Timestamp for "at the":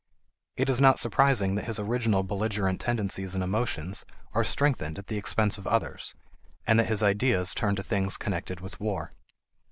4.97-5.17